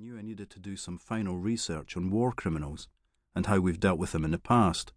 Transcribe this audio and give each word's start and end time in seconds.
knew 0.00 0.16
I 0.16 0.22
needed 0.22 0.48
to 0.52 0.58
do 0.58 0.76
some 0.76 0.96
final 0.96 1.36
research 1.36 1.94
on 1.94 2.08
war 2.08 2.32
criminals 2.32 2.88
and 3.34 3.44
how 3.44 3.60
we've 3.60 3.78
dealt 3.78 3.98
with 3.98 4.12
them 4.12 4.24
in 4.24 4.30
the 4.30 4.38
past. 4.38 4.94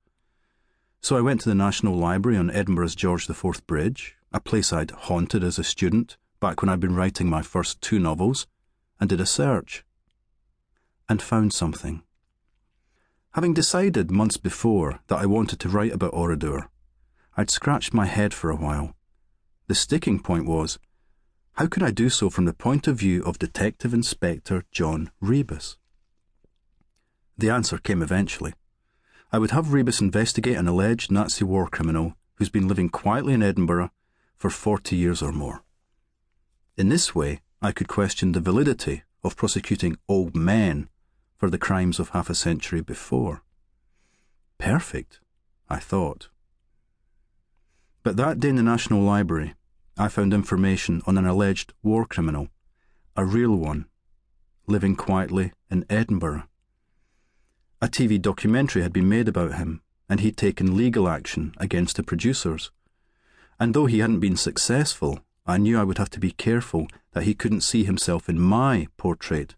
So 1.01 1.17
I 1.17 1.21
went 1.21 1.41
to 1.41 1.49
the 1.49 1.55
National 1.55 1.97
Library 1.97 2.37
on 2.37 2.49
Edinburgh's 2.49 2.95
George 2.95 3.29
IV 3.29 3.67
Bridge, 3.67 4.15
a 4.31 4.39
place 4.39 4.71
I'd 4.71 4.91
haunted 4.91 5.43
as 5.43 5.59
a 5.59 5.63
student 5.65 6.15
back 6.39 6.61
when 6.61 6.69
I'd 6.69 6.79
been 6.79 6.95
writing 6.95 7.29
my 7.29 7.41
first 7.41 7.81
two 7.81 7.99
novels, 7.99 8.47
and 8.97 9.09
did 9.09 9.19
a 9.19 9.25
search. 9.25 9.83
And 11.09 11.21
found 11.21 11.51
something. 11.51 12.03
Having 13.33 13.55
decided 13.55 14.09
months 14.09 14.37
before 14.37 15.01
that 15.07 15.19
I 15.19 15.25
wanted 15.25 15.59
to 15.59 15.69
write 15.69 15.91
about 15.91 16.13
Oradour, 16.13 16.69
I'd 17.35 17.51
scratched 17.51 17.93
my 17.93 18.05
head 18.05 18.33
for 18.33 18.49
a 18.49 18.55
while. 18.55 18.95
The 19.67 19.75
sticking 19.75 20.21
point 20.21 20.45
was 20.45 20.79
how 21.53 21.67
could 21.67 21.83
I 21.83 21.91
do 21.91 22.09
so 22.09 22.29
from 22.29 22.45
the 22.45 22.53
point 22.53 22.87
of 22.87 22.97
view 22.97 23.23
of 23.23 23.37
Detective 23.37 23.93
Inspector 23.93 24.65
John 24.71 25.11
Rebus? 25.21 25.77
The 27.37 27.51
answer 27.51 27.77
came 27.77 28.01
eventually. 28.01 28.53
I 29.31 29.37
would 29.37 29.51
have 29.51 29.73
Rebus 29.73 30.01
investigate 30.01 30.57
an 30.57 30.67
alleged 30.67 31.11
Nazi 31.11 31.43
war 31.43 31.67
criminal 31.67 32.15
who's 32.35 32.49
been 32.49 32.67
living 32.67 32.89
quietly 32.89 33.33
in 33.33 33.43
Edinburgh 33.43 33.91
for 34.35 34.49
40 34.49 34.95
years 34.95 35.21
or 35.21 35.31
more. 35.31 35.63
In 36.75 36.89
this 36.89 37.13
way, 37.13 37.41
I 37.61 37.71
could 37.71 37.87
question 37.87 38.31
the 38.31 38.39
validity 38.39 39.03
of 39.23 39.37
prosecuting 39.37 39.97
old 40.09 40.35
men 40.35 40.89
for 41.37 41.49
the 41.49 41.59
crimes 41.59 41.99
of 41.99 42.09
half 42.09 42.29
a 42.29 42.35
century 42.35 42.81
before. 42.81 43.43
Perfect, 44.57 45.19
I 45.69 45.77
thought. 45.77 46.29
But 48.01 48.17
that 48.17 48.39
day 48.39 48.49
in 48.49 48.55
the 48.55 48.63
National 48.63 49.01
Library, 49.01 49.53
I 49.95 50.07
found 50.07 50.33
information 50.33 51.03
on 51.05 51.19
an 51.19 51.27
alleged 51.27 51.73
war 51.83 52.05
criminal, 52.05 52.47
a 53.15 53.23
real 53.23 53.55
one, 53.55 53.85
living 54.65 54.95
quietly 54.95 55.53
in 55.69 55.85
Edinburgh. 55.87 56.43
A 57.79 57.87
TV 57.87 58.19
documentary 58.19 58.81
had 58.81 58.91
been 58.91 59.07
made 59.07 59.27
about 59.27 59.53
him, 59.55 59.81
and 60.09 60.19
he'd 60.19 60.35
taken 60.35 60.75
legal 60.75 61.07
action 61.07 61.53
against 61.57 61.97
the 61.97 62.03
producers. 62.03 62.71
And 63.59 63.73
though 63.73 63.85
he 63.85 63.99
hadn't 63.99 64.19
been 64.19 64.35
successful, 64.35 65.19
I 65.45 65.57
knew 65.57 65.79
I 65.79 65.83
would 65.83 65.99
have 65.99 66.09
to 66.11 66.19
be 66.19 66.31
careful 66.31 66.87
that 67.11 67.23
he 67.23 67.35
couldn't 67.35 67.61
see 67.61 67.83
himself 67.83 68.27
in 68.27 68.39
my 68.39 68.87
portrait 68.97 69.55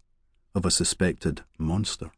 of 0.54 0.66
a 0.66 0.70
suspected 0.70 1.44
monster. 1.56 2.10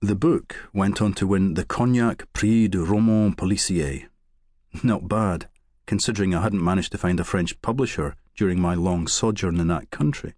The 0.00 0.14
book 0.14 0.70
went 0.72 1.02
on 1.02 1.12
to 1.14 1.26
win 1.26 1.54
the 1.54 1.64
Cognac 1.64 2.32
Prix 2.32 2.68
du 2.68 2.84
Roman 2.84 3.34
Policier. 3.34 4.06
Not 4.82 5.08
bad 5.08 5.48
considering 5.86 6.34
I 6.34 6.42
hadn't 6.42 6.64
managed 6.64 6.92
to 6.92 6.98
find 6.98 7.18
a 7.20 7.24
French 7.24 7.60
publisher 7.62 8.16
during 8.36 8.60
my 8.60 8.74
long 8.74 9.06
sojourn 9.06 9.58
in 9.60 9.68
that 9.68 9.90
country. 9.90 10.34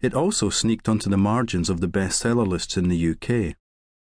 It 0.00 0.14
also 0.14 0.48
sneaked 0.48 0.88
onto 0.88 1.10
the 1.10 1.16
margins 1.16 1.68
of 1.68 1.80
the 1.80 1.88
bestseller 1.88 2.46
lists 2.46 2.76
in 2.76 2.88
the 2.88 3.10
UK 3.10 3.56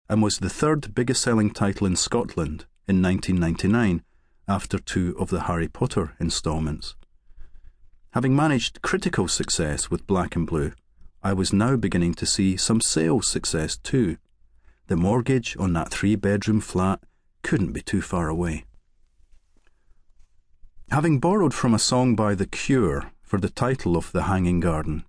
and 0.08 0.22
was 0.22 0.38
the 0.38 0.50
third 0.50 0.94
biggest 0.94 1.22
selling 1.22 1.50
title 1.50 1.86
in 1.86 1.96
Scotland 1.96 2.66
in 2.86 3.00
1999 3.02 4.02
after 4.48 4.78
two 4.78 5.16
of 5.18 5.30
the 5.30 5.42
Harry 5.42 5.68
Potter 5.68 6.14
installments. 6.18 6.96
Having 8.10 8.34
managed 8.34 8.82
critical 8.82 9.28
success 9.28 9.90
with 9.90 10.06
Black 10.06 10.34
and 10.34 10.46
Blue, 10.46 10.72
I 11.22 11.32
was 11.32 11.52
now 11.52 11.76
beginning 11.76 12.14
to 12.14 12.26
see 12.26 12.56
some 12.56 12.80
sales 12.80 13.28
success 13.28 13.76
too. 13.76 14.16
The 14.88 14.96
mortgage 14.96 15.56
on 15.58 15.72
that 15.74 15.90
three 15.90 16.16
bedroom 16.16 16.60
flat 16.60 17.00
couldn't 17.42 17.72
be 17.72 17.82
too 17.82 18.02
far 18.02 18.28
away. 18.28 18.64
Having 20.90 21.20
borrowed 21.20 21.54
from 21.54 21.72
a 21.72 21.78
song 21.78 22.16
by 22.16 22.34
The 22.34 22.46
Cure 22.46 23.12
for 23.22 23.38
the 23.38 23.48
title 23.48 23.96
of 23.96 24.10
The 24.10 24.24
Hanging 24.24 24.58
Garden, 24.58 25.04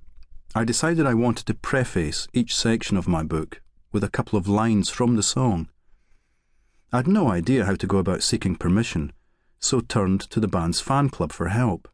I 0.54 0.64
decided 0.64 1.08
I 1.08 1.16
wanted 1.16 1.48
to 1.48 1.56
preface 1.56 2.28
each 2.34 2.56
section 2.56 2.98
of 2.98 3.08
my 3.08 3.24
book 3.24 3.64
with 3.92 4.04
a 4.04 4.10
couple 4.10 4.38
of 4.38 4.48
lines 4.48 4.90
from 4.90 5.16
the 5.16 5.24
song. 5.24 5.70
I 6.94 6.98
had 6.98 7.08
no 7.08 7.32
idea 7.32 7.66
how 7.66 7.74
to 7.74 7.88
go 7.88 7.98
about 7.98 8.22
seeking 8.22 8.58
permission, 8.58 9.12
so 9.58 9.80
turned 9.82 10.22
to 10.30 10.40
the 10.40 10.48
band's 10.48 10.80
fan 10.80 11.10
club 11.10 11.32
for 11.32 11.48
help. 11.48 11.90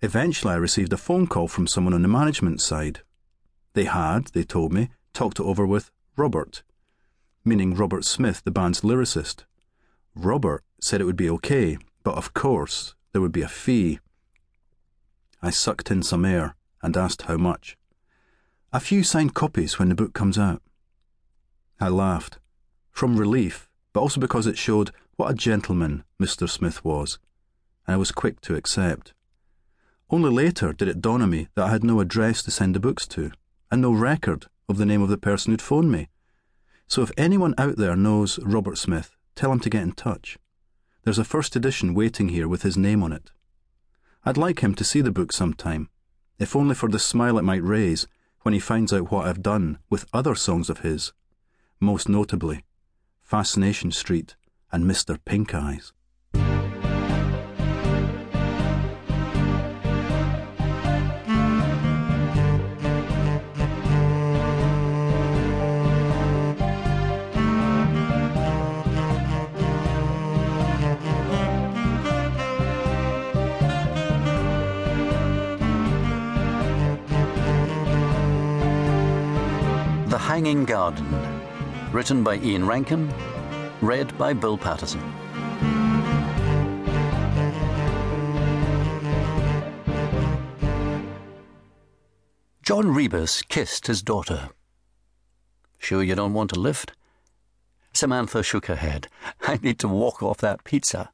Eventually, 0.00 0.54
I 0.54 0.58
received 0.58 0.92
a 0.92 0.96
phone 0.96 1.26
call 1.26 1.48
from 1.48 1.66
someone 1.66 1.94
on 1.94 2.02
the 2.02 2.08
management 2.08 2.60
side. 2.60 3.00
They 3.72 3.86
had, 3.86 4.28
they 4.28 4.44
told 4.44 4.72
me, 4.72 4.90
talked 5.12 5.40
it 5.40 5.44
over 5.44 5.66
with 5.66 5.90
Robert, 6.16 6.62
meaning 7.44 7.74
Robert 7.74 8.04
Smith, 8.04 8.44
the 8.44 8.52
band's 8.52 8.82
lyricist. 8.82 9.42
Robert 10.14 10.62
said 10.80 11.00
it 11.00 11.06
would 11.06 11.16
be 11.16 11.28
okay, 11.28 11.76
but 12.04 12.14
of 12.14 12.34
course, 12.34 12.94
there 13.12 13.20
would 13.20 13.32
be 13.32 13.42
a 13.42 13.48
fee. 13.48 13.98
I 15.42 15.50
sucked 15.50 15.90
in 15.90 16.02
some 16.02 16.24
air 16.24 16.54
and 16.82 16.96
asked 16.96 17.22
how 17.22 17.36
much. 17.36 17.76
A 18.72 18.78
few 18.78 19.02
signed 19.02 19.34
copies 19.34 19.78
when 19.78 19.88
the 19.88 19.94
book 19.94 20.12
comes 20.12 20.38
out. 20.38 20.62
I 21.80 21.88
laughed, 21.88 22.38
from 22.90 23.16
relief, 23.16 23.68
but 23.92 24.00
also 24.00 24.20
because 24.20 24.46
it 24.46 24.58
showed 24.58 24.90
what 25.16 25.30
a 25.30 25.34
gentleman 25.34 26.04
Mr. 26.20 26.48
Smith 26.48 26.84
was, 26.84 27.18
and 27.86 27.94
I 27.94 27.96
was 27.96 28.12
quick 28.12 28.40
to 28.42 28.54
accept. 28.54 29.14
Only 30.10 30.30
later 30.30 30.72
did 30.72 30.88
it 30.88 31.00
dawn 31.00 31.22
on 31.22 31.30
me 31.30 31.48
that 31.54 31.64
I 31.64 31.70
had 31.70 31.84
no 31.84 32.00
address 32.00 32.42
to 32.42 32.50
send 32.50 32.74
the 32.74 32.80
books 32.80 33.06
to, 33.08 33.32
and 33.70 33.80
no 33.80 33.92
record 33.92 34.46
of 34.68 34.76
the 34.76 34.86
name 34.86 35.02
of 35.02 35.08
the 35.08 35.18
person 35.18 35.52
who'd 35.52 35.62
phoned 35.62 35.90
me. 35.90 36.08
So 36.86 37.02
if 37.02 37.12
anyone 37.16 37.54
out 37.56 37.76
there 37.76 37.96
knows 37.96 38.38
Robert 38.40 38.78
Smith, 38.78 39.16
tell 39.34 39.50
him 39.50 39.60
to 39.60 39.70
get 39.70 39.82
in 39.82 39.92
touch. 39.92 40.38
There's 41.04 41.18
a 41.18 41.24
first 41.24 41.54
edition 41.54 41.92
waiting 41.92 42.30
here 42.30 42.48
with 42.48 42.62
his 42.62 42.78
name 42.78 43.02
on 43.02 43.12
it. 43.12 43.30
I'd 44.24 44.38
like 44.38 44.60
him 44.60 44.74
to 44.76 44.84
see 44.84 45.02
the 45.02 45.12
book 45.12 45.32
sometime, 45.32 45.90
if 46.38 46.56
only 46.56 46.74
for 46.74 46.88
the 46.88 46.98
smile 46.98 47.38
it 47.38 47.42
might 47.42 47.62
raise 47.62 48.06
when 48.40 48.54
he 48.54 48.60
finds 48.60 48.90
out 48.90 49.10
what 49.10 49.26
I've 49.26 49.42
done 49.42 49.78
with 49.90 50.06
other 50.14 50.34
songs 50.34 50.70
of 50.70 50.78
his, 50.78 51.12
most 51.78 52.08
notably 52.08 52.64
Fascination 53.22 53.90
Street 53.90 54.34
and 54.72 54.84
Mr. 54.84 55.18
Pink 55.22 55.54
Eyes. 55.54 55.92
Hanging 80.24 80.64
Garden, 80.64 81.06
written 81.92 82.24
by 82.24 82.36
Ian 82.36 82.66
Rankin, 82.66 83.12
read 83.82 84.16
by 84.16 84.32
Bill 84.32 84.56
Paterson. 84.56 85.02
John 92.62 92.88
Rebus 92.94 93.42
kissed 93.42 93.86
his 93.86 94.02
daughter. 94.02 94.48
Sure 95.76 96.02
you 96.02 96.14
don't 96.14 96.32
want 96.32 96.56
a 96.56 96.58
lift? 96.58 96.92
Samantha 97.92 98.42
shook 98.42 98.64
her 98.64 98.76
head. 98.76 99.08
I 99.42 99.58
need 99.62 99.78
to 99.80 99.88
walk 99.88 100.22
off 100.22 100.38
that 100.38 100.64
pizza. 100.64 101.10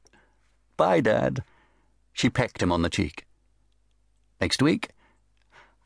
Bye, 0.77 1.01
Dad. 1.01 1.43
She 2.13 2.29
pecked 2.29 2.63
him 2.63 2.71
on 2.71 2.81
the 2.81 2.89
cheek. 2.89 3.25
Next 4.39 4.61
week, 4.61 4.91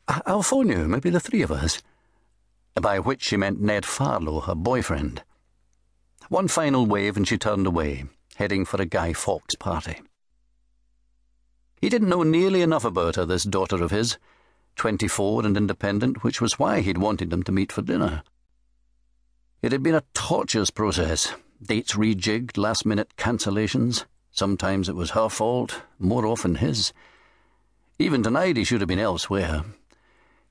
I'll 0.06 0.44
phone 0.44 0.68
you, 0.68 0.86
maybe 0.86 1.10
the 1.10 1.18
three 1.18 1.42
of 1.42 1.50
us 1.50 1.82
by 2.80 2.98
which 2.98 3.22
she 3.22 3.36
meant 3.36 3.60
Ned 3.60 3.86
Farlow, 3.86 4.40
her 4.40 4.54
boyfriend. 4.54 5.22
One 6.28 6.48
final 6.48 6.86
wave 6.86 7.16
and 7.16 7.26
she 7.26 7.38
turned 7.38 7.66
away, 7.66 8.04
heading 8.36 8.64
for 8.64 8.80
a 8.80 8.86
Guy 8.86 9.12
Fawkes 9.12 9.54
party. 9.54 10.00
He 11.80 11.88
didn't 11.88 12.08
know 12.08 12.22
nearly 12.22 12.62
enough 12.62 12.84
about 12.84 13.16
her, 13.16 13.24
this 13.24 13.44
daughter 13.44 13.82
of 13.82 13.90
his, 13.90 14.18
twenty 14.76 15.08
four 15.08 15.44
and 15.44 15.56
independent, 15.56 16.22
which 16.22 16.40
was 16.40 16.58
why 16.58 16.80
he'd 16.80 16.98
wanted 16.98 17.30
them 17.30 17.42
to 17.44 17.52
meet 17.52 17.72
for 17.72 17.82
dinner. 17.82 18.22
It 19.62 19.72
had 19.72 19.82
been 19.82 19.94
a 19.94 20.04
tortuous 20.12 20.70
process, 20.70 21.32
dates 21.62 21.94
rejigged, 21.94 22.58
last 22.58 22.84
minute 22.84 23.16
cancellations. 23.16 24.04
Sometimes 24.30 24.88
it 24.88 24.94
was 24.94 25.10
her 25.10 25.30
fault, 25.30 25.80
more 25.98 26.26
often 26.26 26.56
his. 26.56 26.92
Even 27.98 28.22
tonight 28.22 28.58
he 28.58 28.64
should 28.64 28.82
have 28.82 28.88
been 28.88 28.98
elsewhere, 28.98 29.64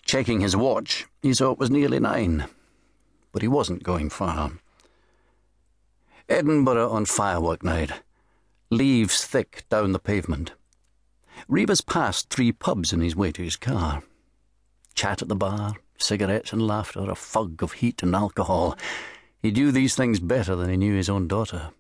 Checking 0.06 0.40
his 0.40 0.56
watch, 0.56 1.08
he 1.22 1.34
saw 1.34 1.52
it 1.52 1.58
was 1.58 1.72
nearly 1.72 2.00
nine. 2.00 2.46
But 3.32 3.42
he 3.42 3.48
wasn't 3.48 3.84
going 3.84 4.10
far. 4.12 4.52
Edinburgh 6.30 6.92
on 6.92 7.06
firework 7.06 7.64
night. 7.64 7.92
Leaves 8.70 9.26
thick 9.26 9.66
down 9.70 9.92
the 9.92 10.00
pavement. 10.00 10.54
Rebus 11.48 11.82
passed 11.82 12.30
three 12.30 12.52
pubs 12.52 12.94
in 12.94 13.02
his 13.02 13.16
way 13.16 13.32
to 13.32 13.44
his 13.44 13.58
car. 13.58 14.04
Chat 14.94 15.22
at 15.22 15.28
the 15.28 15.36
bar, 15.36 15.76
cigarettes 15.98 16.54
and 16.54 16.66
laughter, 16.66 17.10
a 17.10 17.16
fog 17.16 17.62
of 17.62 17.74
heat 17.74 18.02
and 18.02 18.16
alcohol. 18.16 18.78
He 19.42 19.52
knew 19.52 19.72
these 19.72 19.96
things 19.96 20.20
better 20.20 20.56
than 20.56 20.70
he 20.70 20.78
knew 20.78 20.96
his 20.96 21.10
own 21.10 21.28
daughter. 21.28 21.72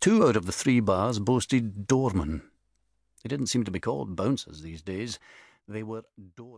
Two 0.00 0.26
out 0.26 0.36
of 0.36 0.46
the 0.46 0.52
three 0.52 0.80
bars 0.80 1.18
boasted 1.18 1.86
doormen. 1.86 2.42
They 3.22 3.28
didn't 3.28 3.46
seem 3.46 3.64
to 3.64 3.70
be 3.70 3.80
called 3.80 4.16
bouncers 4.16 4.60
these 4.60 4.82
days. 4.82 5.18
They 5.66 5.82
were 5.82 6.02
door. 6.36 6.52